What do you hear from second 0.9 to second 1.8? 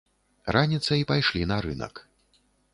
пайшлі на